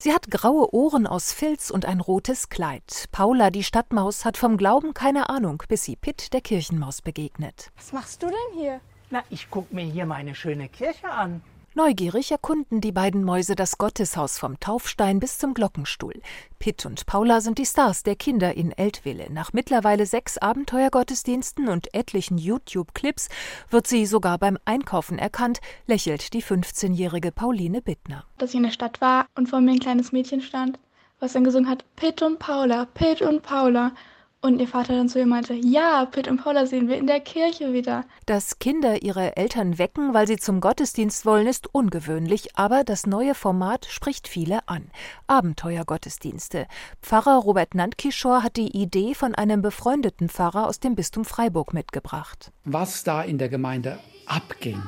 [0.00, 3.06] Sie hat graue Ohren aus Filz und ein rotes Kleid.
[3.10, 7.72] Paula, die Stadtmaus, hat vom Glauben keine Ahnung, bis sie Pitt, der Kirchenmaus, begegnet.
[7.76, 8.80] Was machst du denn hier?
[9.10, 11.42] Na, ich guck mir hier meine schöne Kirche an.
[11.74, 16.14] Neugierig erkunden die beiden Mäuse das Gotteshaus vom Taufstein bis zum Glockenstuhl.
[16.58, 19.30] Pitt und Paula sind die Stars der Kinder in Eltville.
[19.30, 23.28] Nach mittlerweile sechs Abenteuergottesdiensten und etlichen YouTube-Clips
[23.70, 28.24] wird sie sogar beim Einkaufen erkannt, lächelt die 15-jährige Pauline Bittner.
[28.38, 30.78] Dass ich in der Stadt war und vor mir ein kleines Mädchen stand,
[31.20, 33.92] was dann gesungen hat, Pitt und Paula, Pitt und Paula.
[34.40, 37.18] Und ihr Vater dann zu ihr meinte, ja, Pitt und Paula sehen wir in der
[37.18, 38.04] Kirche wieder.
[38.24, 43.34] Dass Kinder ihre Eltern wecken, weil sie zum Gottesdienst wollen, ist ungewöhnlich, aber das neue
[43.34, 44.92] Format spricht viele an.
[45.26, 46.68] Abenteuergottesdienste.
[47.02, 52.52] Pfarrer Robert Nantkischor hat die Idee von einem befreundeten Pfarrer aus dem Bistum Freiburg mitgebracht.
[52.64, 54.80] Was da in der Gemeinde abging,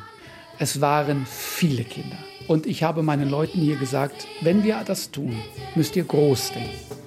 [0.60, 2.18] es waren viele Kinder.
[2.46, 5.36] Und ich habe meinen Leuten hier gesagt, wenn wir das tun,
[5.74, 6.99] müsst ihr groß denken.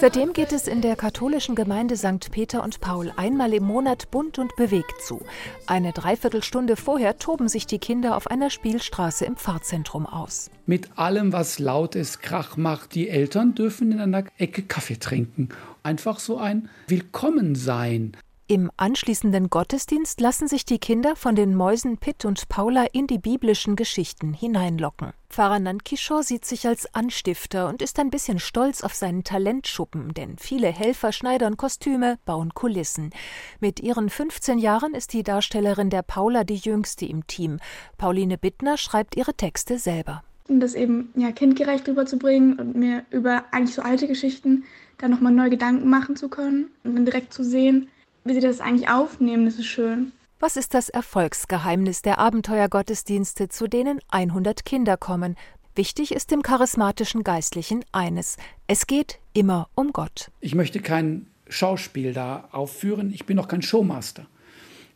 [0.00, 2.30] Seitdem geht es in der katholischen Gemeinde St.
[2.30, 5.20] Peter und Paul einmal im Monat bunt und bewegt zu.
[5.66, 10.52] Eine Dreiviertelstunde vorher toben sich die Kinder auf einer Spielstraße im Pfarrzentrum aus.
[10.66, 12.94] Mit allem, was laut ist, Krach macht.
[12.94, 15.48] Die Eltern dürfen in einer Ecke Kaffee trinken.
[15.82, 18.16] Einfach so ein Willkommensein.
[18.50, 23.18] Im anschließenden Gottesdienst lassen sich die Kinder von den Mäusen Pitt und Paula in die
[23.18, 25.12] biblischen Geschichten hineinlocken.
[25.28, 30.38] Pfarrer Nankishor sieht sich als Anstifter und ist ein bisschen stolz auf seinen Talentschuppen, denn
[30.38, 33.10] viele Helfer schneidern Kostüme, bauen Kulissen.
[33.60, 37.58] Mit ihren 15 Jahren ist die Darstellerin der Paula die jüngste im Team.
[37.98, 40.24] Pauline Bittner schreibt ihre Texte selber.
[40.48, 44.64] Um das eben ja, kindgerecht rüberzubringen und mir über eigentlich so alte Geschichten
[44.96, 47.90] dann nochmal neue Gedanken machen zu können und dann direkt zu sehen,
[48.24, 50.12] wie sie das eigentlich aufnehmen, das ist schön.
[50.40, 55.36] Was ist das Erfolgsgeheimnis der Abenteuergottesdienste, zu denen 100 Kinder kommen?
[55.74, 60.30] Wichtig ist dem charismatischen Geistlichen eines: Es geht immer um Gott.
[60.40, 64.26] Ich möchte kein Schauspiel da aufführen, ich bin noch kein Showmaster.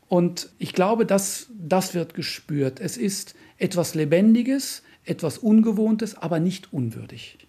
[0.08, 2.80] Und ich glaube, dass das wird gespürt.
[2.80, 7.38] Es ist etwas Lebendiges, etwas Ungewohntes, aber nicht unwürdig.